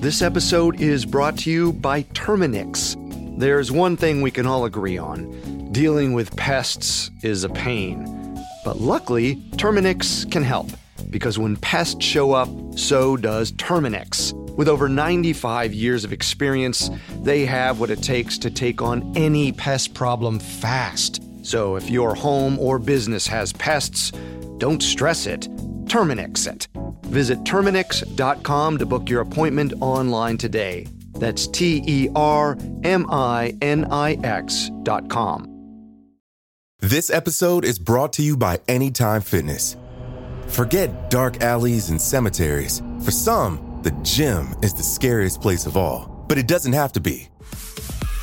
[0.00, 2.94] This episode is brought to you by Terminix.
[3.36, 8.04] There's one thing we can all agree on dealing with pests is a pain.
[8.64, 10.68] But luckily, Terminix can help
[11.10, 12.48] because when pests show up,
[12.78, 14.32] so does Terminix.
[14.56, 16.90] With over 95 years of experience,
[17.22, 21.20] they have what it takes to take on any pest problem fast.
[21.44, 24.12] So if your home or business has pests,
[24.58, 25.48] don't stress it,
[25.86, 26.68] Terminix it.
[27.08, 30.86] Visit Terminix.com to book your appointment online today.
[31.12, 35.54] That's T E R M I N I X.com.
[36.80, 39.76] This episode is brought to you by Anytime Fitness.
[40.46, 42.82] Forget dark alleys and cemeteries.
[43.02, 47.00] For some, the gym is the scariest place of all, but it doesn't have to
[47.00, 47.28] be.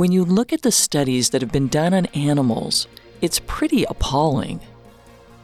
[0.00, 2.88] When you look at the studies that have been done on animals,
[3.20, 4.60] it's pretty appalling.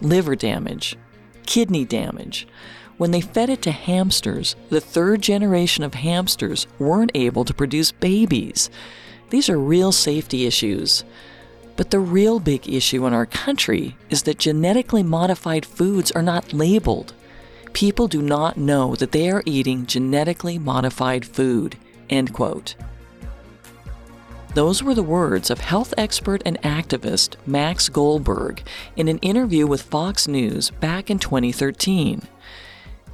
[0.00, 0.96] Liver damage,
[1.44, 2.48] kidney damage.
[2.96, 7.92] When they fed it to hamsters, the third generation of hamsters weren't able to produce
[7.92, 8.70] babies.
[9.28, 11.04] These are real safety issues.
[11.76, 16.54] But the real big issue in our country is that genetically modified foods are not
[16.54, 17.12] labeled.
[17.74, 21.76] People do not know that they are eating genetically modified food.
[22.08, 22.74] End quote.
[24.56, 28.62] Those were the words of health expert and activist Max Goldberg
[28.96, 32.22] in an interview with Fox News back in 2013.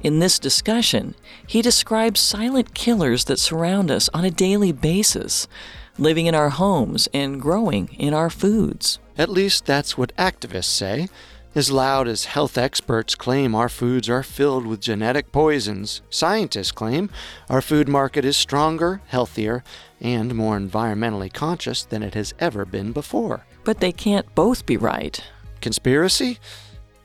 [0.03, 1.15] In this discussion,
[1.45, 5.49] he describes silent killers that surround us on a daily basis,
[5.97, 8.99] living in our homes and growing in our foods.
[9.17, 11.09] At least that's what activists say.
[11.55, 17.11] As loud as health experts claim our foods are filled with genetic poisons, scientists claim
[17.47, 19.63] our food market is stronger, healthier,
[20.01, 23.45] and more environmentally conscious than it has ever been before.
[23.63, 25.23] But they can't both be right.
[25.61, 26.39] Conspiracy?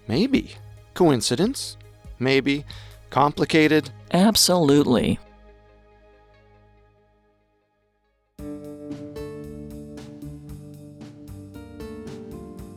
[0.06, 0.52] Maybe.
[0.94, 1.76] Coincidence?
[2.18, 2.64] Maybe.
[3.10, 3.90] Complicated?
[4.12, 5.18] Absolutely.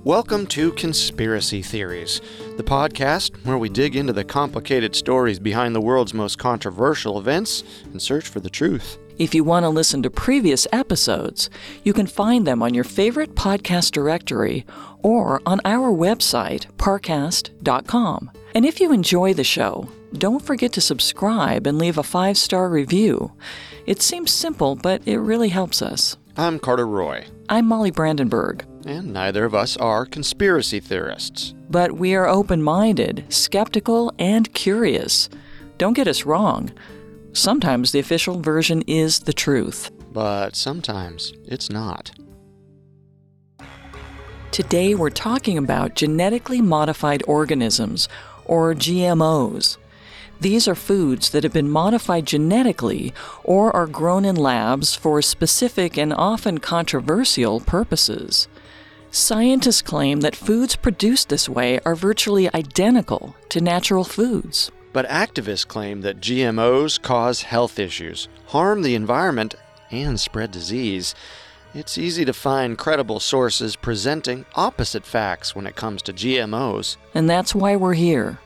[0.03, 2.21] Welcome to Conspiracy Theories,
[2.57, 7.63] the podcast where we dig into the complicated stories behind the world's most controversial events
[7.83, 8.97] and search for the truth.
[9.19, 11.51] If you want to listen to previous episodes,
[11.83, 14.65] you can find them on your favorite podcast directory
[15.03, 18.31] or on our website, parcast.com.
[18.55, 22.69] And if you enjoy the show, don't forget to subscribe and leave a five star
[22.69, 23.33] review.
[23.85, 26.17] It seems simple, but it really helps us.
[26.35, 27.27] I'm Carter Roy.
[27.49, 28.65] I'm Molly Brandenburg.
[28.85, 31.53] And neither of us are conspiracy theorists.
[31.69, 35.29] But we are open minded, skeptical, and curious.
[35.77, 36.71] Don't get us wrong.
[37.33, 39.91] Sometimes the official version is the truth.
[40.11, 42.11] But sometimes it's not.
[44.51, 48.09] Today we're talking about genetically modified organisms,
[48.45, 49.77] or GMOs.
[50.41, 55.97] These are foods that have been modified genetically or are grown in labs for specific
[55.97, 58.49] and often controversial purposes.
[59.13, 64.71] Scientists claim that foods produced this way are virtually identical to natural foods.
[64.93, 69.55] But activists claim that GMOs cause health issues, harm the environment,
[69.91, 71.13] and spread disease.
[71.73, 76.95] It's easy to find credible sources presenting opposite facts when it comes to GMOs.
[77.13, 78.39] And that's why we're here.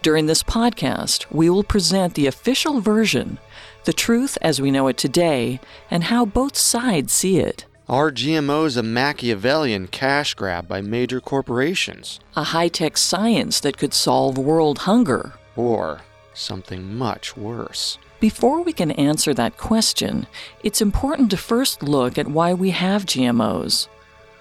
[0.00, 3.38] During this podcast, we will present the official version,
[3.82, 5.58] the truth as we know it today,
[5.90, 7.64] and how both sides see it.
[7.86, 12.18] Are GMOs a Machiavellian cash grab by major corporations?
[12.34, 15.34] A high tech science that could solve world hunger?
[15.54, 16.00] Or
[16.32, 17.98] something much worse?
[18.20, 20.26] Before we can answer that question,
[20.62, 23.88] it's important to first look at why we have GMOs.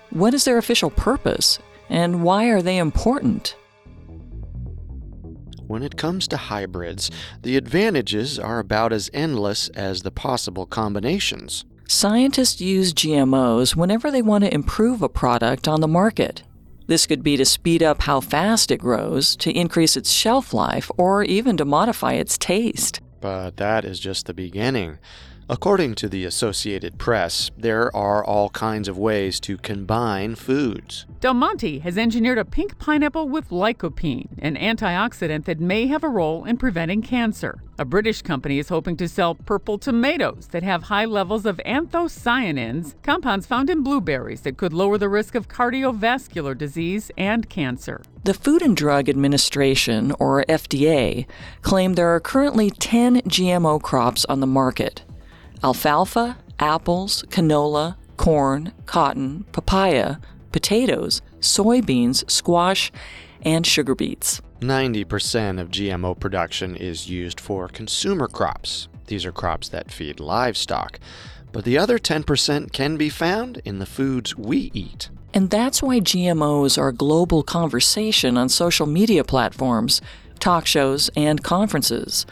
[0.09, 1.59] What is their official purpose,
[1.89, 3.57] and why are they important?
[5.67, 7.11] When it comes to hybrids,
[7.41, 11.65] the advantages are about as endless as the possible combinations.
[11.93, 16.41] Scientists use GMOs whenever they want to improve a product on the market.
[16.87, 20.89] This could be to speed up how fast it grows, to increase its shelf life,
[20.97, 22.99] or even to modify its taste.
[23.21, 24.97] But that is just the beginning.
[25.53, 31.05] According to the Associated Press, there are all kinds of ways to combine foods.
[31.19, 36.09] Del Monte has engineered a pink pineapple with lycopene, an antioxidant that may have a
[36.09, 37.59] role in preventing cancer.
[37.77, 42.95] A British company is hoping to sell purple tomatoes that have high levels of anthocyanins,
[43.03, 48.01] compounds found in blueberries that could lower the risk of cardiovascular disease and cancer.
[48.23, 51.27] The Food and Drug Administration, or FDA,
[51.61, 55.03] claimed there are currently 10 GMO crops on the market
[55.63, 60.17] alfalfa, apples, canola, corn, cotton, papaya,
[60.51, 62.91] potatoes, soybeans, squash,
[63.41, 64.41] and sugar beets.
[64.59, 68.87] 90% of GMO production is used for consumer crops.
[69.07, 70.99] These are crops that feed livestock.
[71.51, 75.09] But the other 10% can be found in the foods we eat.
[75.33, 80.01] And that's why GMOs are a global conversation on social media platforms,
[80.39, 82.25] talk shows, and conferences.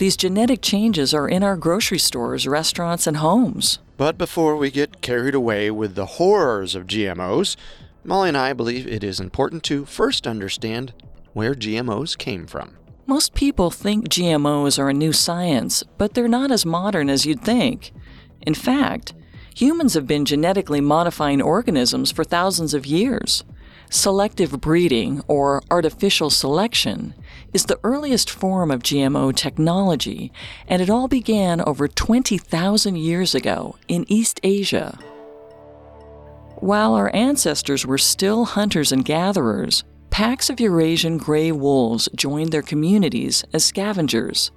[0.00, 3.80] These genetic changes are in our grocery stores, restaurants, and homes.
[3.98, 7.54] But before we get carried away with the horrors of GMOs,
[8.02, 10.94] Molly and I believe it is important to first understand
[11.34, 12.78] where GMOs came from.
[13.04, 17.42] Most people think GMOs are a new science, but they're not as modern as you'd
[17.42, 17.92] think.
[18.40, 19.12] In fact,
[19.54, 23.44] humans have been genetically modifying organisms for thousands of years.
[23.90, 27.12] Selective breeding, or artificial selection,
[27.52, 30.32] is the earliest form of GMO technology,
[30.68, 34.98] and it all began over 20,000 years ago in East Asia.
[36.56, 42.62] While our ancestors were still hunters and gatherers, packs of Eurasian gray wolves joined their
[42.62, 44.50] communities as scavengers.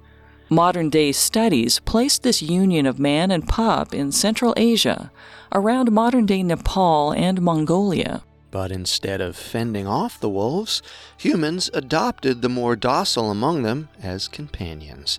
[0.50, 5.10] Modern day studies place this union of man and pup in Central Asia,
[5.52, 8.22] around modern day Nepal and Mongolia.
[8.54, 10.80] But instead of fending off the wolves,
[11.16, 15.18] humans adopted the more docile among them as companions.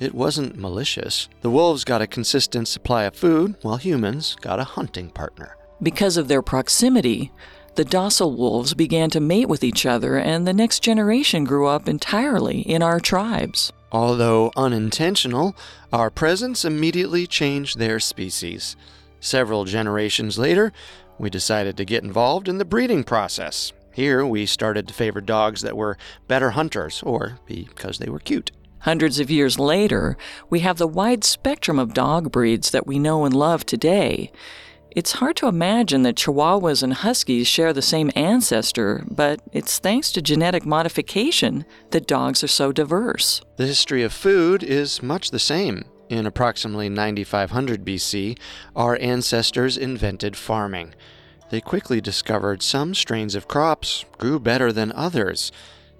[0.00, 1.28] It wasn't malicious.
[1.42, 5.54] The wolves got a consistent supply of food, while humans got a hunting partner.
[5.82, 7.30] Because of their proximity,
[7.74, 11.90] the docile wolves began to mate with each other, and the next generation grew up
[11.90, 13.70] entirely in our tribes.
[13.92, 15.54] Although unintentional,
[15.92, 18.76] our presence immediately changed their species.
[19.20, 20.72] Several generations later,
[21.22, 23.72] we decided to get involved in the breeding process.
[23.92, 25.96] Here, we started to favor dogs that were
[26.26, 28.50] better hunters, or because they were cute.
[28.80, 30.16] Hundreds of years later,
[30.50, 34.32] we have the wide spectrum of dog breeds that we know and love today.
[34.90, 40.10] It's hard to imagine that Chihuahuas and Huskies share the same ancestor, but it's thanks
[40.12, 43.40] to genetic modification that dogs are so diverse.
[43.58, 45.84] The history of food is much the same.
[46.08, 48.38] In approximately 9500 BC,
[48.76, 50.94] our ancestors invented farming.
[51.52, 55.52] They quickly discovered some strains of crops grew better than others.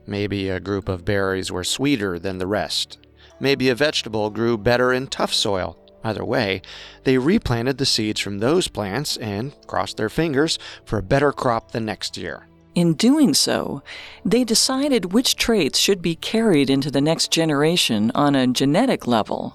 [0.06, 2.96] Maybe a group of berries were sweeter than the rest.
[3.38, 5.76] Maybe a vegetable grew better in tough soil.
[6.02, 6.62] Either way,
[7.04, 11.72] they replanted the seeds from those plants and crossed their fingers for a better crop
[11.72, 12.46] the next year.
[12.74, 13.82] In doing so,
[14.24, 19.54] they decided which traits should be carried into the next generation on a genetic level.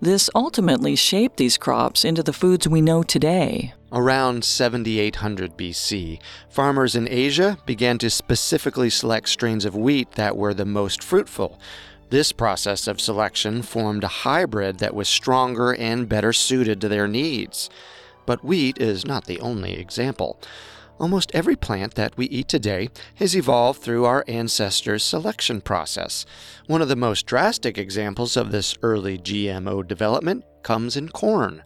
[0.00, 3.74] This ultimately shaped these crops into the foods we know today.
[3.92, 10.52] Around 7800 BC, farmers in Asia began to specifically select strains of wheat that were
[10.52, 11.60] the most fruitful.
[12.10, 17.08] This process of selection formed a hybrid that was stronger and better suited to their
[17.08, 17.70] needs.
[18.26, 20.38] But wheat is not the only example.
[21.00, 26.24] Almost every plant that we eat today has evolved through our ancestors' selection process.
[26.66, 31.62] One of the most drastic examples of this early GMO development comes in corn.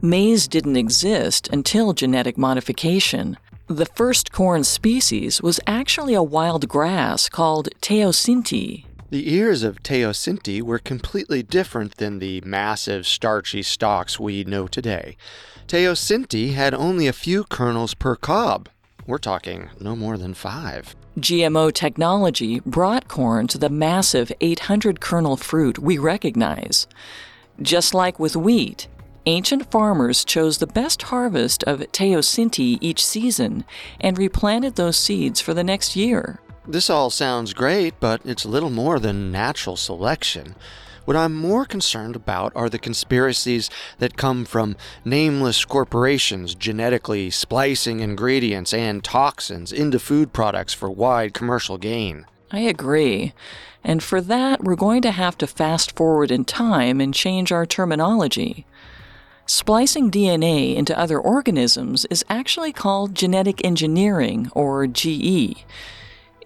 [0.00, 3.36] Maize didn't exist until genetic modification.
[3.66, 8.84] The first corn species was actually a wild grass called teosinte.
[9.10, 15.16] The ears of teosinte were completely different than the massive starchy stalks we know today.
[15.66, 18.68] Teosinte had only a few kernels per cob.
[19.06, 20.94] We're talking no more than five.
[21.18, 26.86] GMO technology brought corn to the massive 800 kernel fruit we recognize.
[27.62, 28.88] Just like with wheat,
[29.26, 33.64] ancient farmers chose the best harvest of teosinte each season
[34.00, 36.40] and replanted those seeds for the next year.
[36.66, 40.56] This all sounds great, but it's little more than natural selection.
[41.04, 43.68] What I'm more concerned about are the conspiracies
[43.98, 51.34] that come from nameless corporations genetically splicing ingredients and toxins into food products for wide
[51.34, 52.24] commercial gain.
[52.50, 53.34] I agree.
[53.82, 57.66] And for that, we're going to have to fast forward in time and change our
[57.66, 58.64] terminology.
[59.44, 65.66] Splicing DNA into other organisms is actually called genetic engineering, or GE.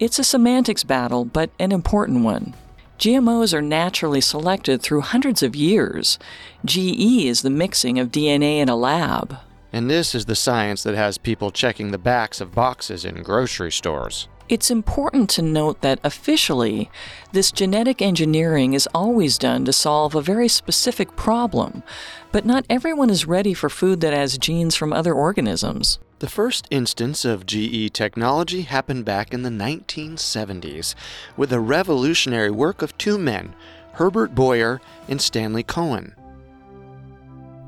[0.00, 2.54] It's a semantics battle, but an important one.
[2.98, 6.18] GMOs are naturally selected through hundreds of years.
[6.64, 9.36] GE is the mixing of DNA in a lab.
[9.72, 13.70] And this is the science that has people checking the backs of boxes in grocery
[13.70, 14.26] stores.
[14.48, 16.90] It's important to note that officially,
[17.32, 21.84] this genetic engineering is always done to solve a very specific problem,
[22.32, 26.00] but not everyone is ready for food that has genes from other organisms.
[26.20, 30.96] The first instance of GE technology happened back in the 1970s
[31.36, 33.54] with the revolutionary work of two men,
[33.92, 36.16] Herbert Boyer and Stanley Cohen.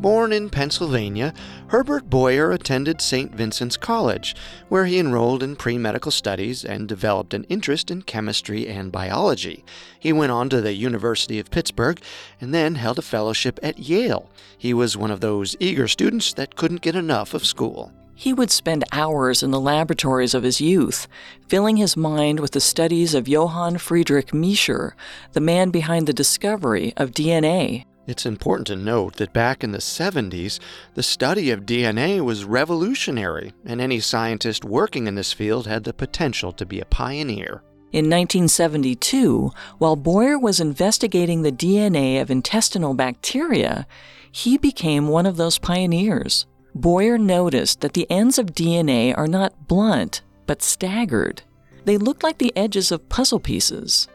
[0.00, 1.32] Born in Pennsylvania,
[1.68, 3.32] Herbert Boyer attended St.
[3.32, 4.34] Vincent's College,
[4.68, 9.64] where he enrolled in pre medical studies and developed an interest in chemistry and biology.
[10.00, 12.00] He went on to the University of Pittsburgh
[12.40, 14.28] and then held a fellowship at Yale.
[14.58, 17.92] He was one of those eager students that couldn't get enough of school.
[18.20, 21.08] He would spend hours in the laboratories of his youth,
[21.48, 24.92] filling his mind with the studies of Johann Friedrich Miescher,
[25.32, 27.86] the man behind the discovery of DNA.
[28.06, 30.58] It's important to note that back in the 70s,
[30.92, 35.94] the study of DNA was revolutionary, and any scientist working in this field had the
[35.94, 37.62] potential to be a pioneer.
[37.90, 43.86] In 1972, while Boyer was investigating the DNA of intestinal bacteria,
[44.30, 46.44] he became one of those pioneers.
[46.74, 51.42] Boyer noticed that the ends of DNA are not blunt, but staggered.
[51.84, 54.06] They look like the edges of puzzle pieces.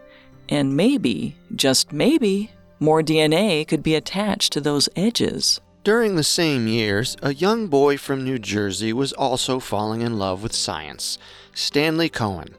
[0.48, 5.60] And maybe, just maybe, more DNA could be attached to those edges.
[5.84, 10.42] During the same years, a young boy from New Jersey was also falling in love
[10.42, 11.18] with science
[11.54, 12.56] Stanley Cohen.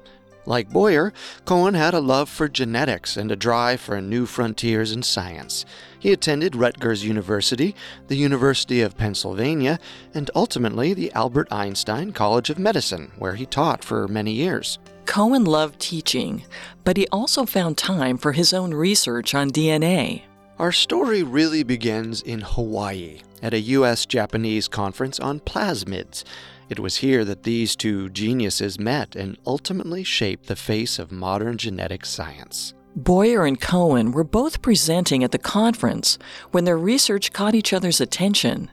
[0.47, 1.13] Like Boyer,
[1.45, 5.65] Cohen had a love for genetics and a drive for new frontiers in science.
[5.99, 7.75] He attended Rutgers University,
[8.07, 9.81] the University of Pennsylvania,
[10.15, 14.79] and ultimately the Albert Einstein College of Medicine, where he taught for many years.
[15.05, 16.45] Cohen loved teaching,
[16.85, 20.23] but he also found time for his own research on DNA.
[20.59, 24.07] Our story really begins in Hawaii at a U.S.
[24.07, 26.25] Japanese conference on plasmids.
[26.69, 31.59] It was here that these two geniuses met and ultimately shaped the face of modern
[31.59, 32.75] genetic science.
[32.97, 36.19] Boyer and Cohen were both presenting at the conference
[36.51, 38.71] when their research caught each other's attention.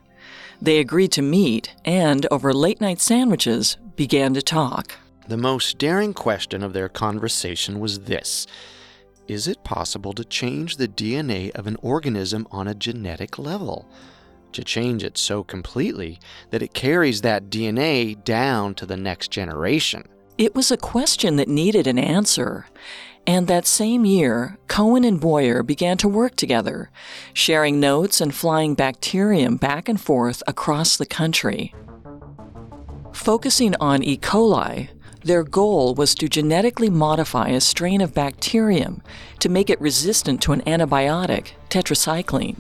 [0.61, 4.95] They agreed to meet and, over late night sandwiches, began to talk.
[5.27, 8.47] The most daring question of their conversation was this
[9.27, 13.87] Is it possible to change the DNA of an organism on a genetic level?
[14.53, 16.19] To change it so completely
[16.51, 20.07] that it carries that DNA down to the next generation?
[20.37, 22.67] It was a question that needed an answer.
[23.25, 26.91] And that same year, Cohen and Boyer began to work together,
[27.33, 31.73] sharing notes and flying bacterium back and forth across the country.
[33.11, 34.17] Focusing on E.
[34.17, 34.89] coli,
[35.23, 39.01] their goal was to genetically modify a strain of bacterium
[39.39, 42.57] to make it resistant to an antibiotic, tetracycline.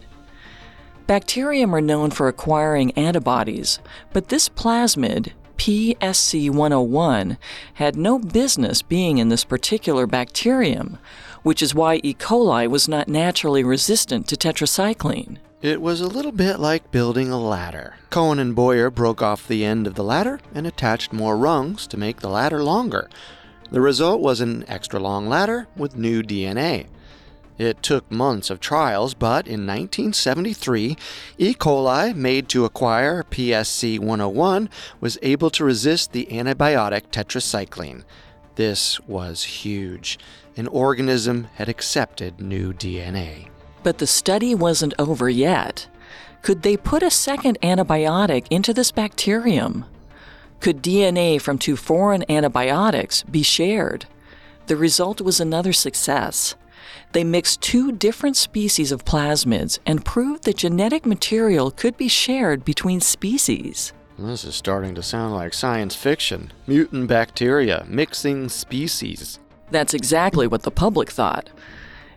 [1.05, 3.79] Bacterium are known for acquiring antibodies,
[4.13, 7.37] but this plasmid, PSC 101,
[7.73, 10.97] had no business being in this particular bacterium,
[11.41, 12.13] which is why E.
[12.13, 15.39] coli was not naturally resistant to tetracycline.
[15.61, 17.95] It was a little bit like building a ladder.
[18.09, 21.97] Cohen and Boyer broke off the end of the ladder and attached more rungs to
[21.97, 23.09] make the ladder longer.
[23.71, 26.87] The result was an extra long ladder with new DNA.
[27.63, 30.97] It took months of trials, but in 1973,
[31.37, 31.53] E.
[31.53, 38.03] coli, made to acquire PSC 101, was able to resist the antibiotic tetracycline.
[38.55, 40.19] This was huge.
[40.57, 43.47] An organism had accepted new DNA.
[43.81, 45.87] But the study wasn't over yet.
[46.41, 49.85] Could they put a second antibiotic into this bacterium?
[50.59, 54.05] Could DNA from two foreign antibiotics be shared?
[54.67, 56.55] The result was another success.
[57.13, 62.65] They mixed two different species of plasmids and proved that genetic material could be shared
[62.65, 63.93] between species.
[64.17, 66.51] This is starting to sound like science fiction.
[66.65, 69.37] Mutant bacteria mixing species.
[69.69, 71.51] That's exactly what the public thought.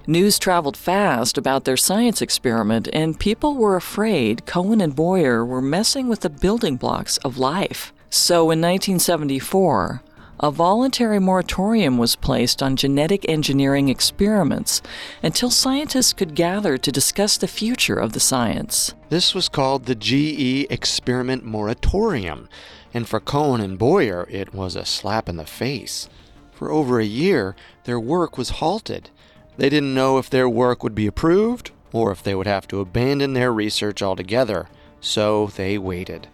[0.06, 5.60] News traveled fast about their science experiment, and people were afraid Cohen and Boyer were
[5.60, 7.92] messing with the building blocks of life.
[8.08, 10.02] So in 1974,
[10.40, 14.82] a voluntary moratorium was placed on genetic engineering experiments
[15.22, 18.94] until scientists could gather to discuss the future of the science.
[19.08, 22.48] This was called the GE Experiment Moratorium,
[22.92, 26.08] and for Cohen and Boyer, it was a slap in the face.
[26.52, 29.10] For over a year, their work was halted.
[29.56, 32.80] They didn't know if their work would be approved or if they would have to
[32.80, 34.68] abandon their research altogether.
[35.00, 36.28] So they waited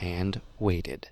[0.00, 1.08] and waited.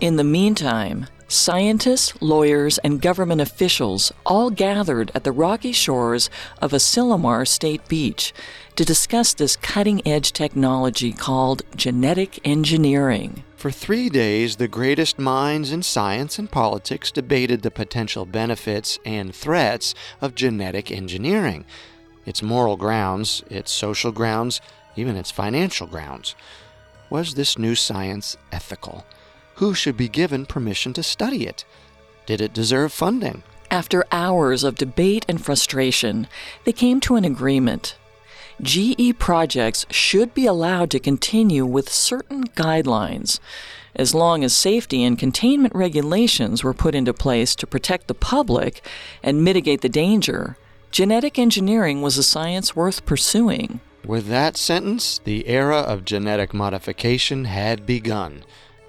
[0.00, 6.30] In the meantime, scientists, lawyers, and government officials all gathered at the rocky shores
[6.62, 8.32] of Asilomar State Beach
[8.76, 13.44] to discuss this cutting edge technology called genetic engineering.
[13.56, 19.34] For three days, the greatest minds in science and politics debated the potential benefits and
[19.34, 21.66] threats of genetic engineering,
[22.24, 24.62] its moral grounds, its social grounds,
[24.96, 26.34] even its financial grounds.
[27.10, 29.04] Was this new science ethical?
[29.60, 31.66] Who should be given permission to study it?
[32.24, 33.42] Did it deserve funding?
[33.70, 36.28] After hours of debate and frustration,
[36.64, 37.98] they came to an agreement.
[38.62, 43.38] GE projects should be allowed to continue with certain guidelines,
[43.94, 48.80] as long as safety and containment regulations were put into place to protect the public
[49.22, 50.56] and mitigate the danger.
[50.90, 53.80] Genetic engineering was a science worth pursuing.
[54.06, 58.42] With that sentence, the era of genetic modification had begun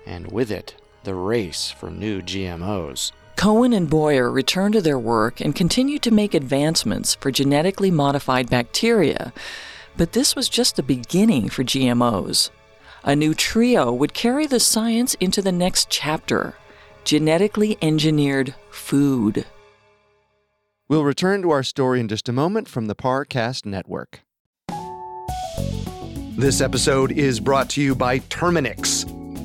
[0.06, 3.12] and with it, the race for new GMOs.
[3.36, 8.50] Cohen and Boyer returned to their work and continued to make advancements for genetically modified
[8.50, 9.34] bacteria,
[9.98, 12.50] but this was just the beginning for GMOs.
[13.04, 16.56] A new trio would carry the science into the next chapter
[17.04, 19.46] genetically engineered food.
[20.88, 24.22] We'll return to our story in just a moment from the Parcast Network.
[26.38, 29.21] This episode is brought to you by Terminix.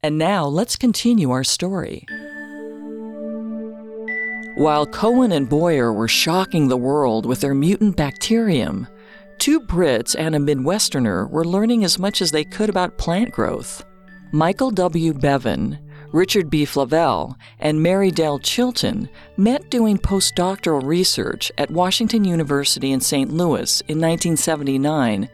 [0.00, 2.06] And now let's continue our story.
[4.54, 8.86] While Cohen and Boyer were shocking the world with their mutant bacterium,
[9.38, 13.84] two Brits and a Midwesterner were learning as much as they could about plant growth.
[14.30, 15.14] Michael W.
[15.14, 15.80] Bevan,
[16.12, 16.64] Richard B.
[16.64, 23.32] Flavell, and Mary Dell Chilton met doing postdoctoral research at Washington University in St.
[23.32, 25.28] Louis in 1979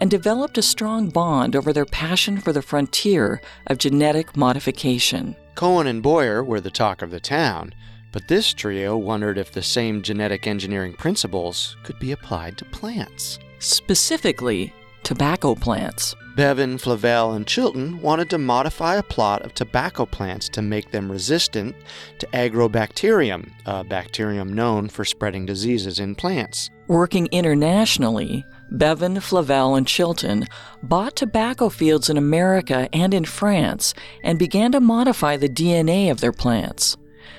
[0.00, 5.36] and developed a strong bond over their passion for the frontier of genetic modification.
[5.54, 7.74] Cohen and Boyer were the talk of the town,
[8.12, 13.38] but this trio wondered if the same genetic engineering principles could be applied to plants.
[13.58, 16.16] Specifically, tobacco plants.
[16.36, 21.10] Bevan, Flavell, and Chilton wanted to modify a plot of tobacco plants to make them
[21.10, 21.76] resistant
[22.18, 26.70] to agrobacterium, a bacterium known for spreading diseases in plants.
[26.86, 30.46] Working internationally, Bevan, Flavell, and Chilton
[30.82, 36.20] bought tobacco fields in America and in France and began to modify the DNA of
[36.20, 36.96] their plants.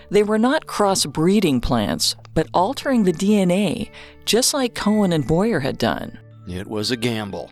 [0.10, 3.90] They were not cross-breeding plants, but altering the DNA,
[4.26, 6.20] just like Cohen and Boyer had done.
[6.48, 7.52] It was a gamble.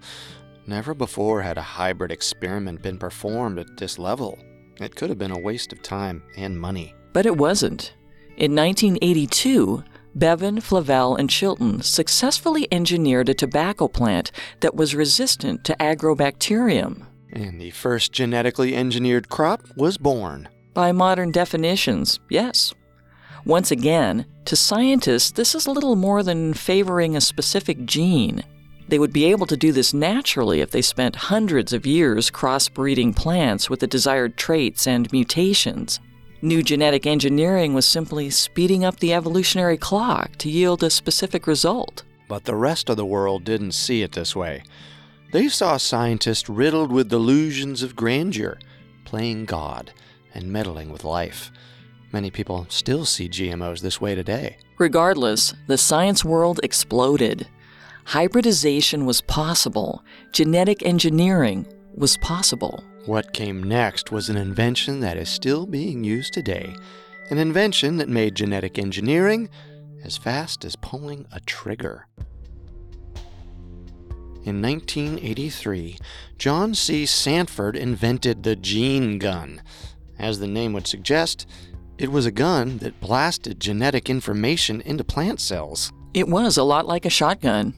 [0.68, 4.38] Never before had a hybrid experiment been performed at this level.
[4.82, 6.94] It could have been a waste of time and money.
[7.14, 7.94] But it wasn't.
[8.38, 9.84] In 1982,
[10.20, 17.06] Bevan, Flavell, and Chilton successfully engineered a tobacco plant that was resistant to agrobacterium.
[17.32, 20.50] And the first genetically engineered crop was born.
[20.74, 22.74] By modern definitions, yes.
[23.46, 28.44] Once again, to scientists, this is a little more than favoring a specific gene.
[28.90, 33.16] They would be able to do this naturally if they spent hundreds of years crossbreeding
[33.16, 36.02] plants with the desired traits and mutations.
[36.42, 42.04] New genetic engineering was simply speeding up the evolutionary clock to yield a specific result.
[42.30, 44.64] But the rest of the world didn't see it this way.
[45.34, 48.58] They saw scientists riddled with delusions of grandeur,
[49.04, 49.92] playing God,
[50.34, 51.52] and meddling with life.
[52.14, 54.60] Many people still see GMOs this way today.
[54.78, 57.50] Regardless, the science world exploded.
[58.06, 62.82] Hybridization was possible, genetic engineering was possible.
[63.06, 66.76] What came next was an invention that is still being used today.
[67.30, 69.50] An invention that made genetic engineering
[70.04, 72.08] as fast as pulling a trigger.
[74.44, 75.98] In 1983,
[76.38, 77.06] John C.
[77.06, 79.62] Sanford invented the gene gun.
[80.18, 81.46] As the name would suggest,
[81.98, 85.92] it was a gun that blasted genetic information into plant cells.
[86.14, 87.74] It was a lot like a shotgun.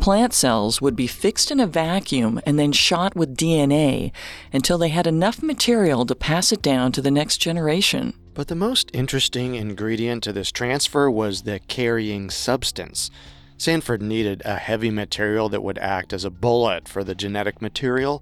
[0.00, 4.12] Plant cells would be fixed in a vacuum and then shot with DNA
[4.52, 8.12] until they had enough material to pass it down to the next generation.
[8.34, 13.10] But the most interesting ingredient to this transfer was the carrying substance.
[13.56, 18.20] Sanford needed a heavy material that would act as a bullet for the genetic material.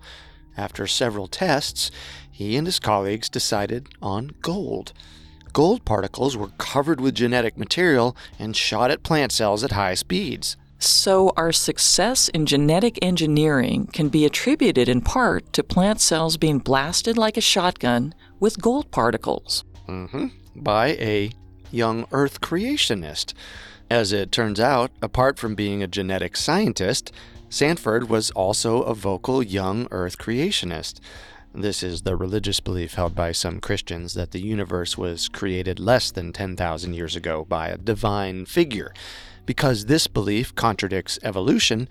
[0.57, 1.91] After several tests,
[2.31, 4.93] he and his colleagues decided on gold.
[5.53, 10.57] Gold particles were covered with genetic material and shot at plant cells at high speeds.
[10.83, 16.59] So, our success in genetic engineering can be attributed in part to plant cells being
[16.59, 19.63] blasted like a shotgun with gold particles.
[19.89, 20.27] Mm-hmm.
[20.57, 21.31] By a
[21.71, 23.33] young Earth creationist.
[23.89, 27.13] As it turns out, apart from being a genetic scientist,
[27.49, 30.99] Sanford was also a vocal young Earth creationist.
[31.55, 36.11] This is the religious belief held by some Christians that the universe was created less
[36.11, 38.93] than 10,000 years ago by a divine figure.
[39.47, 41.89] Because this belief contradicts evolution,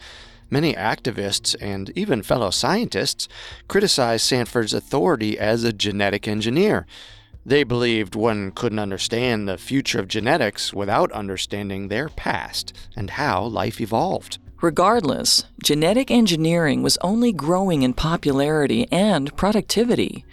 [0.49, 3.27] many activists and even fellow scientists
[3.67, 6.85] criticize Sanford's authority as a genetic engineer.
[7.45, 13.43] They believed one couldn't understand the future of genetics without understanding their past and how
[13.45, 14.37] life evolved.
[14.61, 20.23] Regardless, genetic engineering was only growing in popularity and productivity.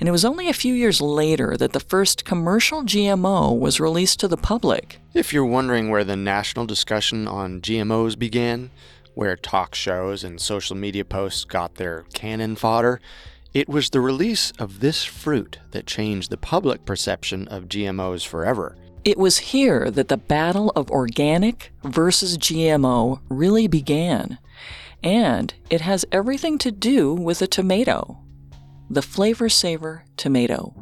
[0.00, 4.20] And it was only a few years later that the first commercial GMO was released
[4.20, 5.00] to the public.
[5.12, 8.70] If you're wondering where the national discussion on GMOs began,
[9.14, 13.00] where talk shows and social media posts got their cannon fodder,
[13.52, 18.76] it was the release of this fruit that changed the public perception of GMOs forever.
[19.04, 24.38] It was here that the battle of organic versus GMO really began.
[25.02, 28.18] And it has everything to do with a tomato
[28.90, 30.72] the Flavr Savr tomato.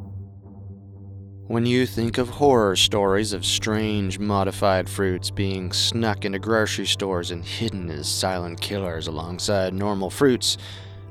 [1.49, 7.33] When you think of horror stories of strange modified fruits being snuck into grocery stores
[7.33, 10.57] and hidden as silent killers alongside normal fruits,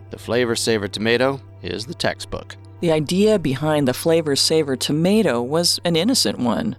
[0.09, 2.55] the Flavr Savr tomato is the textbook.
[2.79, 6.77] The idea behind the Flavr Savr tomato was an innocent one.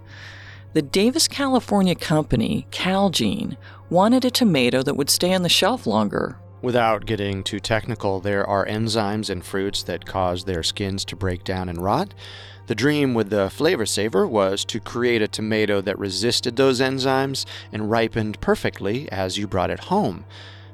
[0.73, 3.55] The Davis, California company, Calgene,
[3.91, 6.39] wanted a tomato that would stay on the shelf longer.
[6.61, 11.43] Without getting too technical, there are enzymes in fruits that cause their skins to break
[11.43, 12.15] down and rot.
[12.65, 17.45] The dream with the Flavr Savr was to create a tomato that resisted those enzymes
[17.71, 20.25] and ripened perfectly as you brought it home.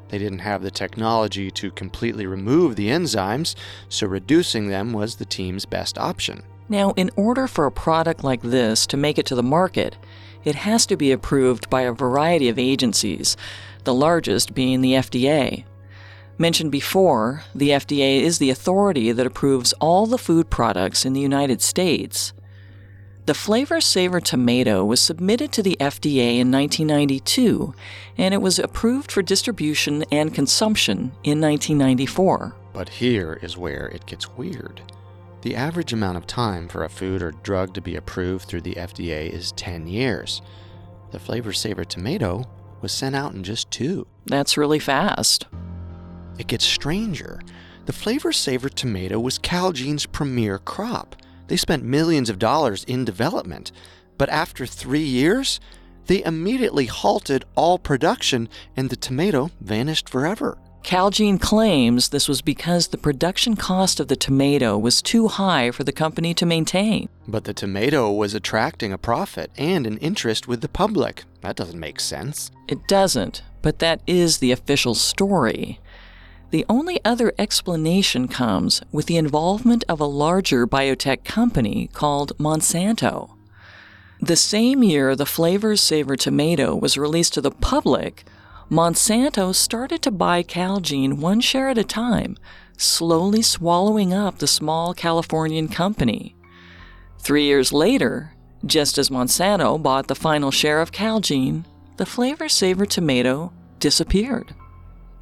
[0.07, 3.53] They didn't have the technology to completely remove the enzymes,
[3.89, 6.43] so reducing them was the team's best option.
[6.69, 9.97] Now, in order for a product like this to make it to the market,
[10.45, 13.35] it has to be approved by a variety of agencies,
[13.83, 15.65] the largest being the FDA.
[16.37, 21.21] Mentioned before, the FDA is the authority that approves all the food products in the
[21.21, 22.33] United States.
[23.25, 27.73] The Flavr Savr tomato was submitted to the FDA in 1992,
[28.17, 32.55] and it was approved for distribution and consumption in 1994.
[32.73, 34.81] But here is where it gets weird.
[35.43, 38.75] The average amount of time for a food or drug to be approved through the
[38.75, 40.41] FDA is 10 years.
[41.11, 42.43] The Flavr Savr tomato
[42.81, 44.07] was sent out in just two.
[44.25, 45.45] That's really fast.
[46.37, 47.41] It gets stranger.
[47.85, 51.15] The Flavr Savr tomato was Calgene's premier crop.
[51.47, 53.71] They spent millions of dollars in development,
[54.17, 55.59] but after three years,
[56.07, 60.57] they immediately halted all production and the tomato vanished forever.
[60.83, 65.85] Calgene claims this was because the production cost of the tomato was too high for
[65.85, 67.07] the company to maintain.
[67.25, 71.23] But the tomato was attracting a profit and an interest with the public.
[71.39, 72.51] That doesn't make sense.
[72.67, 75.79] It doesn't, but that is the official story.
[76.53, 83.31] The only other explanation comes with the involvement of a larger biotech company called Monsanto.
[84.21, 88.25] The same year the Flavr Savr tomato was released to the public,
[88.69, 92.37] Monsanto started to buy Calgene one share at a time,
[92.77, 96.35] slowly swallowing up the small Californian company.
[97.17, 101.65] Three years later, just as Monsanto bought the final share of Calgene,
[101.97, 104.53] the Flavr Savr tomato disappeared.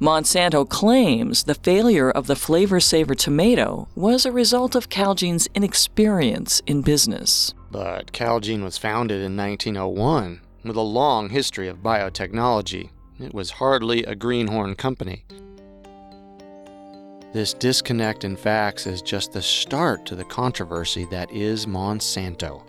[0.02, 6.60] Monsanto claims the failure of the Flavr Savr tomato was a result of Calgene's inexperience
[6.66, 7.54] in business.
[7.70, 12.90] But Calgene was founded in 1901 with a long history of biotechnology.
[13.20, 15.24] It was hardly a greenhorn company.
[17.32, 22.64] This disconnect in facts is just the start to the controversy that is Monsanto.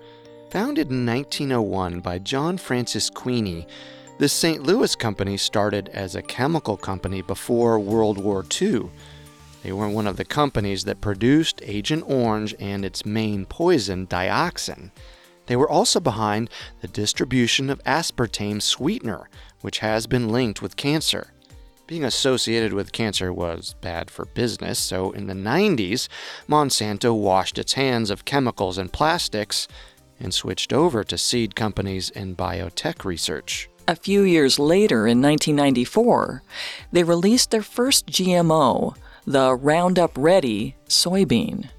[0.51, 3.65] Founded in 1901 by John Francis Queeny,
[4.23, 4.63] the St.
[4.63, 8.89] Louis company started as a chemical company before World War II.
[9.63, 14.91] They were one of the companies that produced Agent Orange and its main poison, dioxin.
[15.47, 19.27] They were also behind the distribution of aspartame sweetener,
[19.59, 21.33] which has been linked with cancer.
[21.85, 26.07] Being associated with cancer was bad for business, so in the 90s,
[26.47, 29.67] Monsanto washed its hands of chemicals and plastics
[30.17, 33.67] and switched over to seed companies and biotech research.
[33.85, 36.41] A few years later, in 1994,
[36.93, 41.69] they released their first GMO, the Roundup Ready soybean.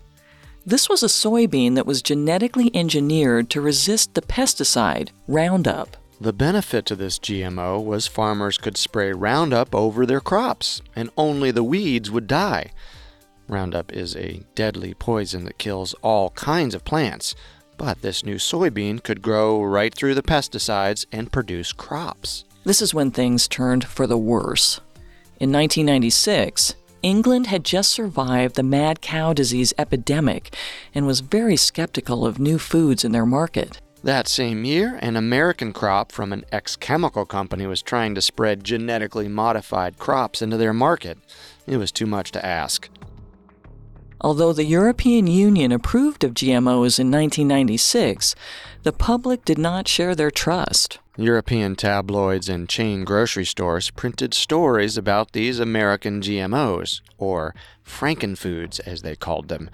[0.67, 5.97] This was a soybean that was genetically engineered to resist the pesticide Roundup.
[6.21, 11.51] The benefit to this GMO was farmers could spray Roundup over their crops, and only
[11.51, 12.73] the weeds would die.
[13.49, 17.35] Roundup is a deadly poison that kills all kinds of plants,
[17.77, 22.45] but this new soybean could grow right through the pesticides and produce crops.
[22.65, 24.81] This is when things turned for the worse.
[25.41, 30.57] In 1996, England had just survived the mad cow disease epidemic
[30.95, 33.79] and was very skeptical of new foods in their market.
[34.03, 38.65] That same year, an American crop from an ex chemical company was trying to spread
[38.65, 41.19] genetically modified crops into their market.
[41.67, 42.89] It was too much to ask.
[44.21, 48.35] Although the European Union approved of GMOs in 1996,
[48.83, 50.99] the public did not share their trust.
[51.17, 57.55] European tabloids and chain grocery stores printed stories about these American GMOs, or
[57.87, 59.71] Frankenfoods as they called them.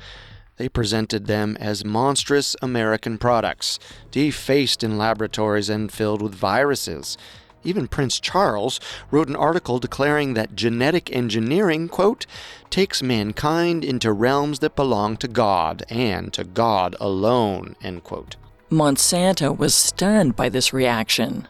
[0.56, 3.78] They presented them as monstrous American products,
[4.10, 7.16] defaced in laboratories and filled with viruses.
[7.62, 12.26] Even Prince Charles wrote an article declaring that genetic engineering, quote,
[12.70, 18.36] takes mankind into realms that belong to God and to God alone, end quote.
[18.70, 21.48] Monsanto was stunned by this reaction.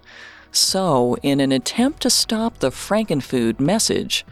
[0.52, 4.24] So, in an attempt to stop the Frankenfood message,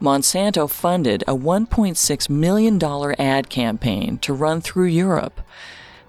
[0.00, 2.82] Monsanto funded a $1.6 million
[3.18, 5.40] ad campaign to run through Europe.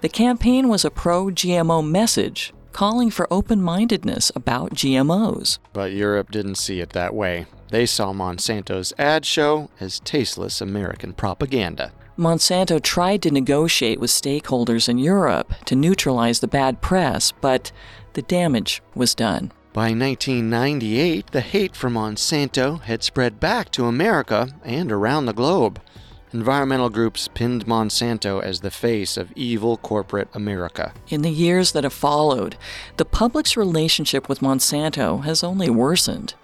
[0.00, 5.58] The campaign was a pro GMO message calling for open mindedness about GMOs.
[5.72, 7.46] But Europe didn't see it that way.
[7.70, 11.90] They saw Monsanto's ad show as tasteless American propaganda.
[12.16, 17.72] Monsanto tried to negotiate with stakeholders in Europe to neutralize the bad press, but
[18.12, 19.50] the damage was done.
[19.72, 25.80] By 1998, the hate for Monsanto had spread back to America and around the globe.
[26.32, 30.92] Environmental groups pinned Monsanto as the face of evil corporate America.
[31.08, 32.56] In the years that have followed,
[32.98, 36.34] the public's relationship with Monsanto has only worsened.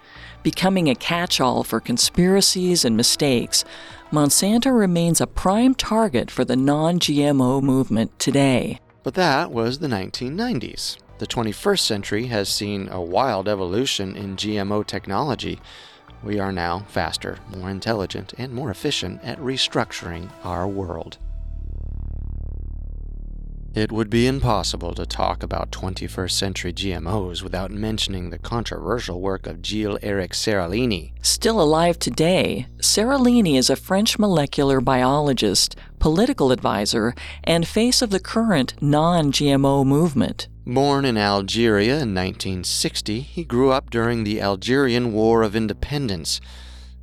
[0.41, 3.63] Becoming a catch all for conspiracies and mistakes,
[4.11, 8.79] Monsanto remains a prime target for the non GMO movement today.
[9.03, 10.97] But that was the 1990s.
[11.17, 15.61] The 21st century has seen a wild evolution in GMO technology.
[16.25, 21.19] We are now faster, more intelligent, and more efficient at restructuring our world.
[23.75, 29.45] It would be impossible to talk about 21st century GMOs without mentioning the controversial work
[29.45, 31.11] of Gilles Eric Seralini.
[31.21, 38.19] Still alive today, Seralini is a French molecular biologist, political advisor, and face of the
[38.19, 40.47] current non GMO movement.
[40.67, 46.41] Born in Algeria in 1960, he grew up during the Algerian War of Independence.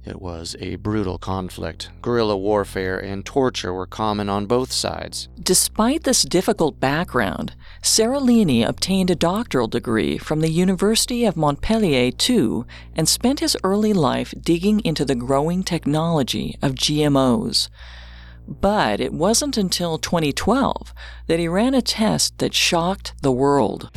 [0.04, 1.90] It was a brutal conflict.
[2.02, 5.28] Guerrilla warfare and torture were common on both sides.
[5.40, 12.66] Despite this difficult background, Seralini obtained a doctoral degree from the University of Montpellier too
[12.96, 17.68] and spent his early life digging into the growing technology of GMOs.
[18.46, 20.92] But it wasn't until 2012
[21.26, 23.90] that he ran a test that shocked the world.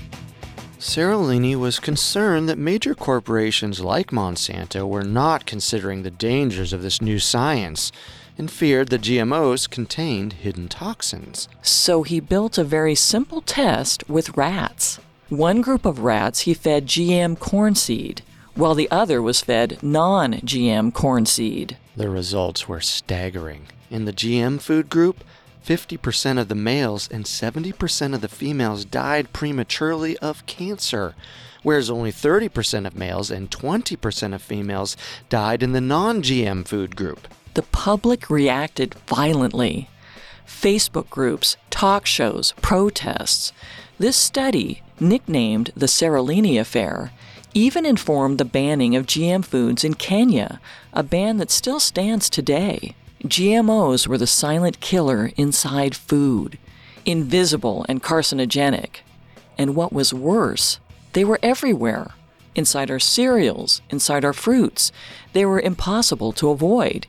[0.80, 7.02] Seralini was concerned that major corporations like Monsanto were not considering the dangers of this
[7.02, 7.92] new science
[8.38, 11.48] and feared that GMOs contained hidden toxins.
[11.62, 15.00] So he built a very simple test with rats.
[15.30, 18.22] One group of rats he fed GM corn seed,
[18.54, 21.78] while the other was fed non GM corn seed.
[21.96, 23.68] The results were staggering.
[23.90, 25.24] In the GM food group,
[25.66, 31.16] 50% of the males and 70% of the females died prematurely of cancer,
[31.64, 34.96] whereas only 30% of males and 20% of females
[35.30, 37.28] died in the non GM food group.
[37.56, 39.90] The public reacted violently.
[40.46, 43.52] Facebook groups, talk shows, protests.
[43.98, 47.12] This study, nicknamed the Seralini Affair,
[47.54, 50.60] even informed the banning of GM foods in Kenya,
[50.94, 52.94] a ban that still stands today.
[53.26, 56.60] GMOs were the silent killer inside food,
[57.06, 58.98] invisible and carcinogenic.
[59.58, 60.80] And what was worse,
[61.14, 62.14] they were everywhere
[62.54, 64.92] inside our cereals, inside our fruits.
[65.34, 67.08] They were impossible to avoid.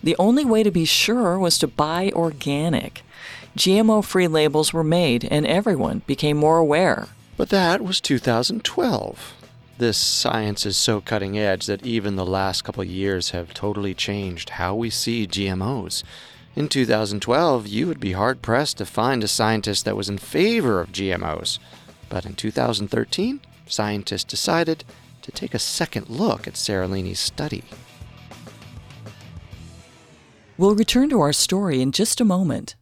[0.00, 3.02] The only way to be sure was to buy organic.
[3.56, 7.08] GMO free labels were made, and everyone became more aware.
[7.36, 9.34] But that was 2012.
[9.78, 14.50] This science is so cutting edge that even the last couple years have totally changed
[14.50, 16.02] how we see GMOs.
[16.56, 20.80] In 2012, you would be hard pressed to find a scientist that was in favor
[20.80, 21.60] of GMOs.
[22.08, 23.38] But in 2013,
[23.68, 24.82] scientists decided
[25.22, 27.62] to take a second look at Seralini's study.
[30.56, 32.74] We'll return to our story in just a moment.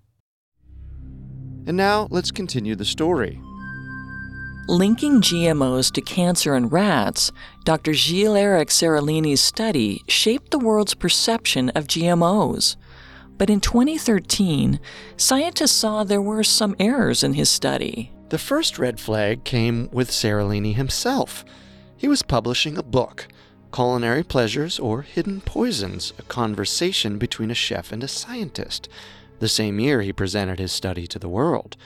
[1.66, 3.38] And now let's continue the story.
[4.68, 7.30] Linking GMOs to cancer in rats,
[7.62, 7.94] Dr.
[7.94, 12.74] Gilles Eric Seralini's study shaped the world's perception of GMOs.
[13.38, 14.80] But in 2013,
[15.16, 18.10] scientists saw there were some errors in his study.
[18.30, 21.44] The first red flag came with Seralini himself.
[21.96, 23.28] He was publishing a book,
[23.72, 28.88] Culinary Pleasures or Hidden Poisons A Conversation Between a Chef and a Scientist.
[29.38, 31.76] The same year he presented his study to the world.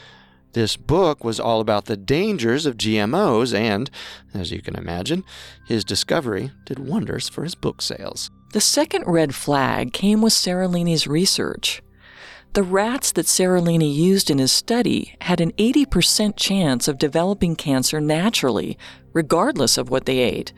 [0.53, 3.89] This book was all about the dangers of GMOs, and,
[4.35, 5.25] as you can imagine,
[5.67, 8.31] his discovery did wonders for his book sales.
[8.53, 11.83] The second red flag came with Seralini's research.
[12.53, 18.01] The rats that Seralini used in his study had an 80% chance of developing cancer
[18.01, 18.77] naturally,
[19.13, 20.53] regardless of what they ate.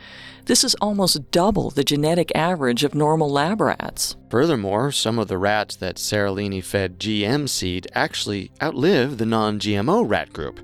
[0.47, 4.17] This is almost double the genetic average of normal lab rats.
[4.31, 10.09] Furthermore, some of the rats that Seralini fed GM seed actually outlived the non GMO
[10.09, 10.61] rat group.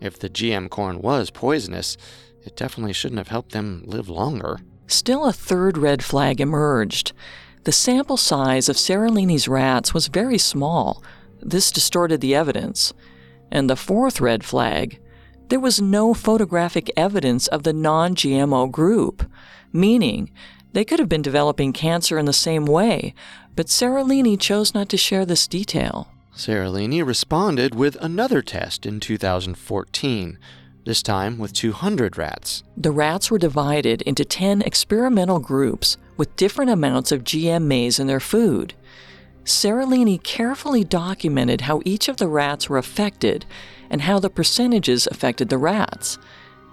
[0.00, 1.98] If the GM corn was poisonous,
[2.42, 4.60] it definitely shouldn't have helped them live longer.
[4.86, 7.12] Still, a third red flag emerged.
[7.64, 11.02] The sample size of Seralini's rats was very small.
[11.40, 12.92] This distorted the evidence.
[13.50, 15.00] And the fourth red flag
[15.48, 19.30] there was no photographic evidence of the non GMO group,
[19.72, 20.30] meaning
[20.72, 23.14] they could have been developing cancer in the same way,
[23.54, 26.08] but Seralini chose not to share this detail.
[26.34, 30.38] Seralini responded with another test in 2014,
[30.84, 32.64] this time with 200 rats.
[32.76, 38.06] The rats were divided into 10 experimental groups with different amounts of GM maize in
[38.06, 38.74] their food.
[39.44, 43.44] Seralini carefully documented how each of the rats were affected
[43.90, 46.18] and how the percentages affected the rats.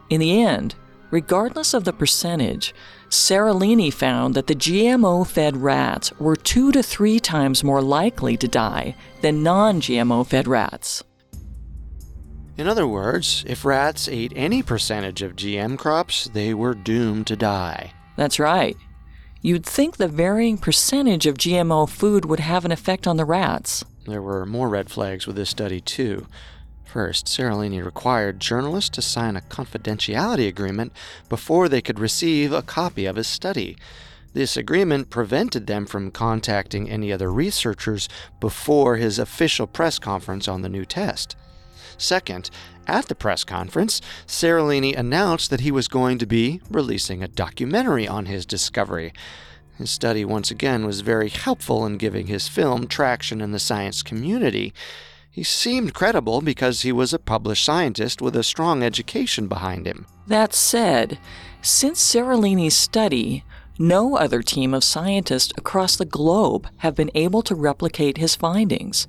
[0.09, 0.75] In the end,
[1.11, 2.73] regardless of the percentage,
[3.09, 8.47] Seralini found that the GMO fed rats were two to three times more likely to
[8.47, 11.03] die than non GMO fed rats.
[12.57, 17.35] In other words, if rats ate any percentage of GM crops, they were doomed to
[17.35, 17.93] die.
[18.15, 18.77] That's right.
[19.43, 23.83] You'd think the varying percentage of GMO food would have an effect on the rats.
[24.05, 26.27] There were more red flags with this study, too.
[26.85, 30.93] First, Seralini required journalists to sign a confidentiality agreement
[31.27, 33.77] before they could receive a copy of his study.
[34.33, 38.07] This agreement prevented them from contacting any other researchers
[38.39, 41.35] before his official press conference on the new test.
[42.01, 42.49] Second,
[42.87, 48.07] at the press conference, Seralini announced that he was going to be releasing a documentary
[48.07, 49.13] on his discovery.
[49.77, 54.01] His study once again was very helpful in giving his film traction in the science
[54.01, 54.73] community.
[55.29, 60.07] He seemed credible because he was a published scientist with a strong education behind him.
[60.25, 61.19] That said,
[61.61, 63.43] since Seralini's study,
[63.77, 69.07] no other team of scientists across the globe have been able to replicate his findings.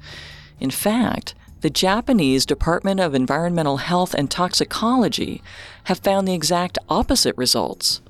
[0.61, 5.43] In fact, the Japanese Department of Environmental Health and Toxicology
[5.85, 8.03] have found the exact opposite results.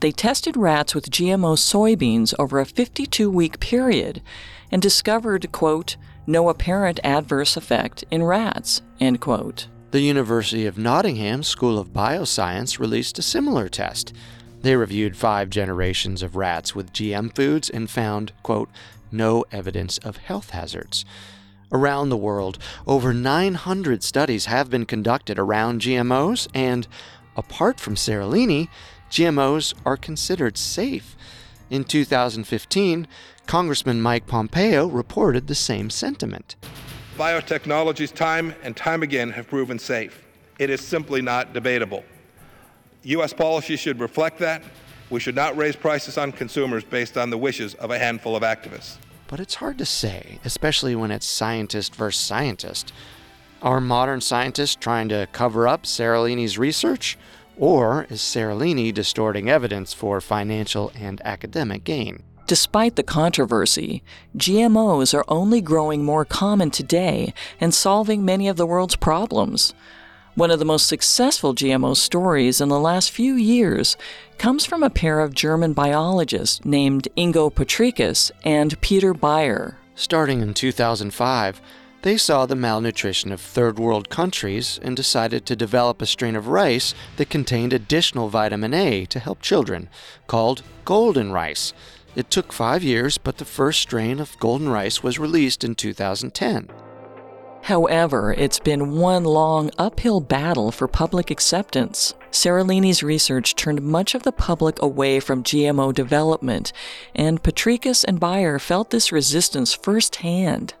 [0.00, 4.20] They tested rats with GMO soybeans over a 52 week period
[4.72, 8.82] and discovered, quote, no apparent adverse effect in rats.
[9.00, 9.68] End quote.
[9.92, 14.12] The University of Nottingham School of Bioscience released a similar test.
[14.62, 18.70] They reviewed five generations of rats with GM foods and found, quote,
[19.12, 21.04] no evidence of health hazards.
[21.70, 26.88] Around the world, over 900 studies have been conducted around GMOs, and
[27.36, 28.68] apart from Seralini,
[29.10, 31.14] GMOs are considered safe.
[31.68, 33.06] In 2015,
[33.46, 36.56] Congressman Mike Pompeo reported the same sentiment.
[37.18, 40.24] Biotechnologies, time and time again, have proven safe.
[40.58, 42.04] It is simply not debatable.
[43.02, 43.32] U.S.
[43.32, 44.62] policy should reflect that.
[45.10, 48.42] We should not raise prices on consumers based on the wishes of a handful of
[48.42, 48.96] activists.
[49.28, 52.92] But it's hard to say, especially when it's scientist versus scientist.
[53.62, 57.16] Are modern scientists trying to cover up Seralini's research?
[57.56, 62.22] Or is Seralini distorting evidence for financial and academic gain?
[62.46, 64.02] Despite the controversy,
[64.36, 69.74] GMOs are only growing more common today and solving many of the world's problems.
[70.38, 73.96] One of the most successful GMO stories in the last few years
[74.38, 79.78] comes from a pair of German biologists named Ingo Potrykus and Peter Beyer.
[79.96, 81.60] Starting in 2005,
[82.02, 86.46] they saw the malnutrition of third world countries and decided to develop a strain of
[86.46, 89.88] rice that contained additional vitamin A to help children,
[90.28, 91.72] called golden rice.
[92.14, 96.68] It took five years, but the first strain of golden rice was released in 2010.
[97.68, 102.14] However, it's been one long uphill battle for public acceptance.
[102.30, 106.72] Seralini's research turned much of the public away from GMO development,
[107.14, 110.72] and Potrykus and Beyer felt this resistance firsthand.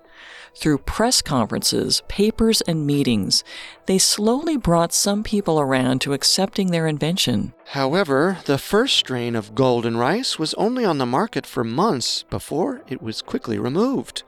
[0.54, 3.44] Through press conferences, papers, and meetings,
[3.84, 7.52] they slowly brought some people around to accepting their invention.
[7.66, 12.80] However, the first strain of golden rice was only on the market for months before
[12.88, 14.22] it was quickly removed.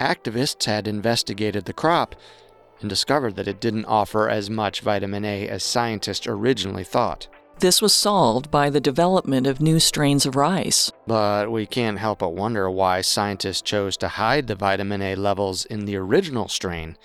[0.00, 2.14] Activists had investigated the crop
[2.80, 7.26] and discovered that it didn't offer as much vitamin A as scientists originally thought.
[7.58, 10.92] This was solved by the development of new strains of rice.
[11.08, 15.64] But we can't help but wonder why scientists chose to hide the vitamin A levels
[15.64, 16.96] in the original strain.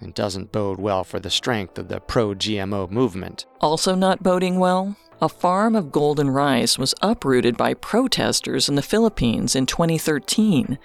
[0.00, 3.46] It doesn't bode well for the strength of the pro GMO movement.
[3.60, 8.82] Also, not boding well, a farm of golden rice was uprooted by protesters in the
[8.82, 10.80] Philippines in 2013.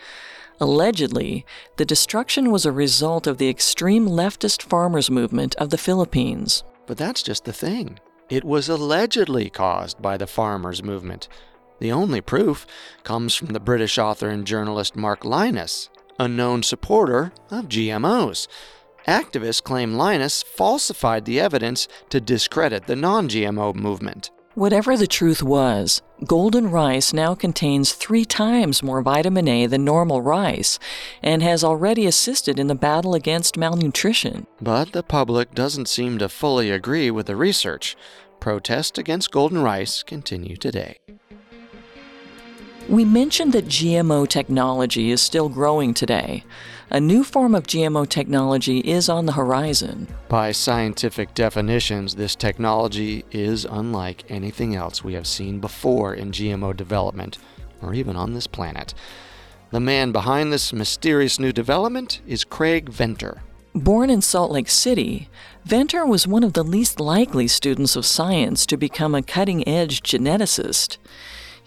[0.59, 1.45] Allegedly,
[1.75, 6.63] the destruction was a result of the extreme leftist farmers' movement of the Philippines.
[6.87, 7.99] But that's just the thing.
[8.29, 11.27] It was allegedly caused by the farmers' movement.
[11.79, 12.65] The only proof
[13.03, 15.89] comes from the British author and journalist Mark Lynas,
[16.19, 18.47] a known supporter of GMOs.
[19.07, 24.31] Activists claim Lynas falsified the evidence to discredit the non GMO movement.
[24.57, 30.23] Whatever the truth was, golden rice now contains three times more vitamin A than normal
[30.23, 30.79] rice
[31.21, 34.47] and has already assisted in the battle against malnutrition.
[34.59, 37.95] But the public doesn't seem to fully agree with the research.
[38.39, 40.97] Protests against golden rice continue today.
[42.89, 46.43] We mentioned that GMO technology is still growing today.
[46.89, 50.07] A new form of GMO technology is on the horizon.
[50.29, 56.73] By scientific definitions, this technology is unlike anything else we have seen before in GMO
[56.77, 57.39] development,
[57.81, 58.93] or even on this planet.
[59.71, 63.41] The man behind this mysterious new development is Craig Venter.
[63.75, 65.27] Born in Salt Lake City,
[65.65, 70.03] Venter was one of the least likely students of science to become a cutting edge
[70.03, 70.99] geneticist.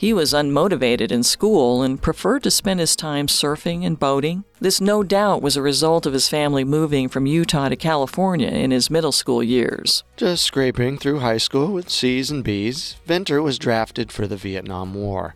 [0.01, 4.45] He was unmotivated in school and preferred to spend his time surfing and boating.
[4.59, 8.71] This no doubt was a result of his family moving from Utah to California in
[8.71, 10.03] his middle school years.
[10.17, 14.95] Just scraping through high school with C's and B's, Venter was drafted for the Vietnam
[14.95, 15.35] War.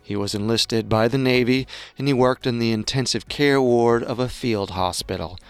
[0.00, 1.66] He was enlisted by the Navy
[1.98, 5.40] and he worked in the intensive care ward of a field hospital.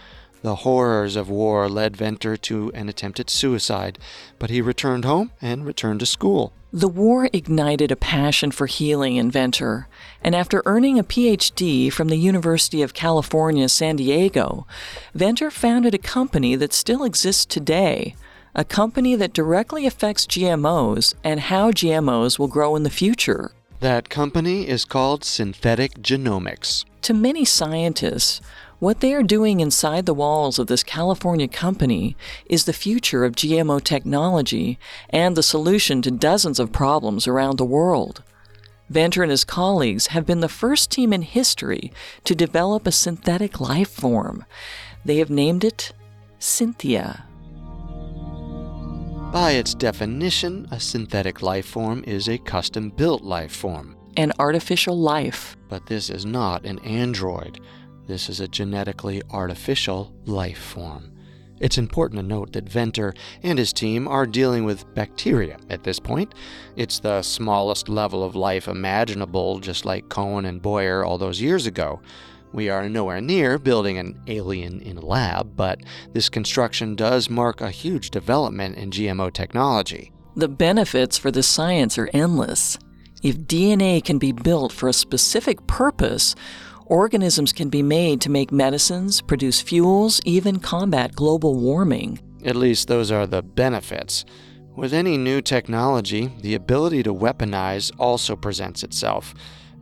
[0.40, 3.98] The horrors of war led Venter to an attempted suicide,
[4.38, 6.54] but he returned home and returned to school.
[6.74, 9.86] The war ignited a passion for healing in Venter,
[10.20, 14.66] and after earning a PhD from the University of California, San Diego,
[15.14, 18.16] Venter founded a company that still exists today,
[18.56, 23.52] a company that directly affects GMOs and how GMOs will grow in the future.
[23.78, 26.84] That company is called Synthetic Genomics.
[27.02, 28.40] To many scientists,
[28.84, 32.14] what they are doing inside the walls of this California company
[32.44, 34.78] is the future of GMO technology
[35.08, 38.22] and the solution to dozens of problems around the world.
[38.90, 43.58] Venter and his colleagues have been the first team in history to develop a synthetic
[43.58, 44.44] life form.
[45.02, 45.92] They have named it
[46.38, 47.22] Synthia.
[49.32, 53.96] By its definition, a synthetic life form is a custom built life form.
[54.18, 55.56] An artificial life.
[55.70, 57.60] But this is not an android.
[58.06, 61.10] This is a genetically artificial life form.
[61.60, 65.98] It's important to note that Venter and his team are dealing with bacteria at this
[65.98, 66.34] point.
[66.76, 71.66] It's the smallest level of life imaginable, just like Cohen and Boyer all those years
[71.66, 72.02] ago.
[72.52, 75.80] We are nowhere near building an alien in a lab, but
[76.12, 80.12] this construction does mark a huge development in GMO technology.
[80.36, 82.78] The benefits for the science are endless.
[83.22, 86.34] If DNA can be built for a specific purpose,
[86.86, 92.20] organisms can be made to make medicines, produce fuels, even combat global warming.
[92.44, 94.24] At least those are the benefits.
[94.76, 99.34] With any new technology, the ability to weaponize also presents itself.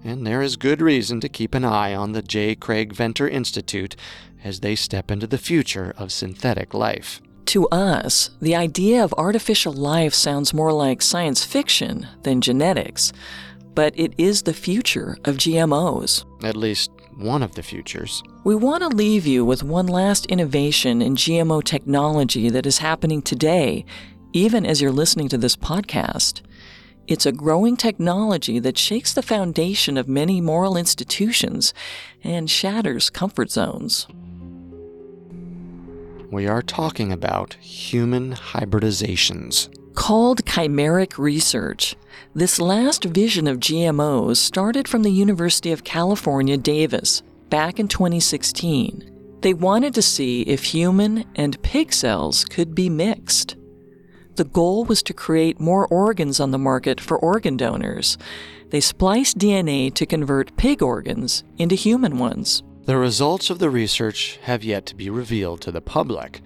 [0.05, 2.55] and there is good reason to keep an eye on the J.
[2.55, 3.95] Craig Venter Institute
[4.43, 7.21] as they step into the future of synthetic life.
[7.47, 13.13] To us, the idea of artificial life sounds more like science fiction than genetics,
[13.75, 16.25] but it is the future of GMOs.
[16.45, 18.23] At least one of the futures.
[18.45, 23.23] We want to leave you with one last innovation in GMO technology that is happening
[23.23, 23.85] today,
[24.33, 26.43] even as you're listening to this podcast.
[27.07, 31.75] It's a growing technology that shakes the foundation of many moral institutions
[32.23, 34.07] and shatters comfort zones.
[36.31, 39.69] We are talking about human hybridizations.
[39.95, 41.97] Called chimeric research,
[42.35, 49.39] this last vision of GMOs started from the University of California, Davis, back in 2016.
[49.43, 53.57] They wanted to see if human and pig cells could be mixed.
[54.37, 58.17] The goal was to create more organs on the market for organ donors.
[58.71, 62.63] They spliced DNA to convert pig organs into human ones.
[62.85, 66.41] The results of the research have yet to be revealed to the public,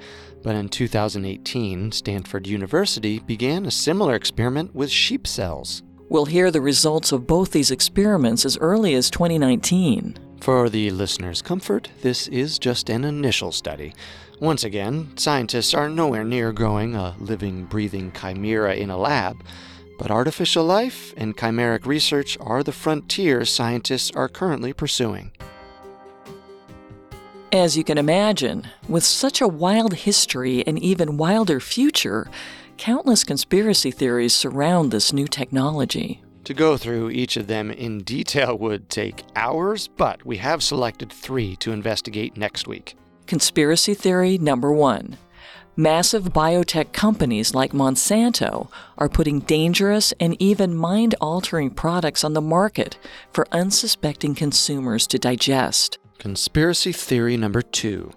[0.47, 5.83] but in 2018, Stanford University began a similar experiment with sheep cells.
[6.09, 10.17] We'll hear the results of both these experiments as early as 2019.
[10.41, 13.93] For the listener's comfort, this is just an initial study.
[14.39, 19.43] Once again, scientists are nowhere near growing a living, breathing chimera in a lab,
[19.99, 25.33] but artificial life and chimeric research are the frontiers scientists are currently pursuing.
[27.53, 32.29] As you can imagine, with such a wild history and even wilder future,
[32.77, 36.23] countless conspiracy theories surround this new technology.
[36.45, 41.13] To go through each of them in detail would take hours, but we have selected
[41.13, 42.97] three to investigate next week.
[43.27, 45.17] Conspiracy theory number one
[45.77, 52.41] massive biotech companies like Monsanto are putting dangerous and even mind altering products on the
[52.41, 52.99] market
[53.33, 55.99] for unsuspecting consumers to digest.
[56.19, 58.11] Conspiracy theory number two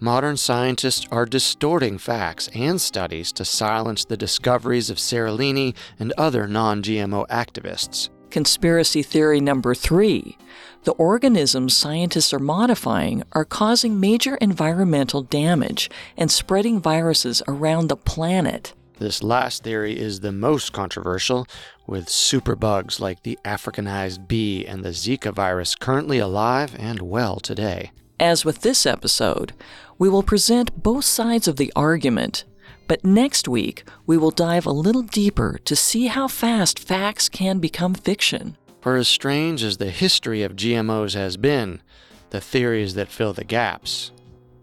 [0.00, 6.48] modern scientists are distorting facts and studies to silence the discoveries of Seralini and other
[6.48, 8.08] non GMO activists.
[8.30, 10.36] Conspiracy theory number three
[10.84, 17.96] the organisms scientists are modifying are causing major environmental damage and spreading viruses around the
[17.96, 18.74] planet.
[19.04, 21.46] This last theory is the most controversial,
[21.86, 27.90] with superbugs like the Africanized bee and the Zika virus currently alive and well today.
[28.18, 29.52] As with this episode,
[29.98, 32.44] we will present both sides of the argument,
[32.88, 37.58] but next week we will dive a little deeper to see how fast facts can
[37.58, 38.56] become fiction.
[38.80, 41.82] For as strange as the history of GMOs has been,
[42.30, 44.12] the theories that fill the gaps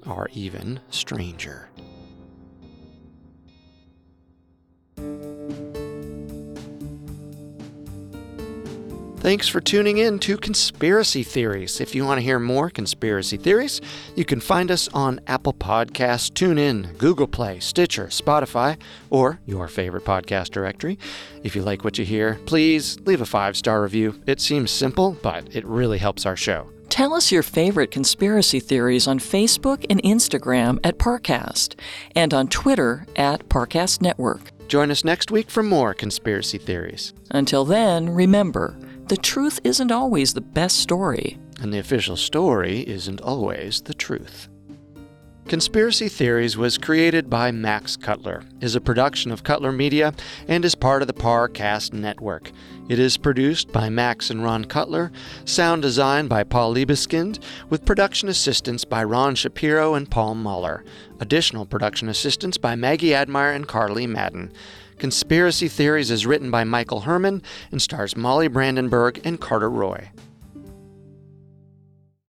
[0.04, 1.70] are even stranger.
[9.22, 11.80] Thanks for tuning in to Conspiracy Theories.
[11.80, 13.80] If you want to hear more conspiracy theories,
[14.16, 20.06] you can find us on Apple Podcasts, TuneIn, Google Play, Stitcher, Spotify, or your favorite
[20.06, 20.98] podcast directory.
[21.44, 24.20] If you like what you hear, please leave a five star review.
[24.26, 26.72] It seems simple, but it really helps our show.
[26.90, 31.76] Tell us your favorite conspiracy theories on Facebook and Instagram at Parcast,
[32.16, 34.50] and on Twitter at Parcast Network.
[34.68, 37.14] Join us next week for more conspiracy theories.
[37.30, 38.76] Until then, remember,
[39.12, 41.38] the truth isn't always the best story.
[41.60, 44.48] And the official story isn't always the truth.
[45.50, 50.14] Conspiracy Theories was created by Max Cutler, is a production of Cutler Media,
[50.48, 52.52] and is part of the Parcast Network.
[52.88, 55.12] It is produced by Max and Ron Cutler,
[55.44, 60.86] sound design by Paul Liebeskind, with production assistance by Ron Shapiro and Paul Muller.
[61.20, 64.54] Additional production assistance by Maggie Admire and Carly Madden.
[65.02, 67.42] Conspiracy Theories is written by Michael Herman
[67.72, 70.12] and stars Molly Brandenburg and Carter Roy.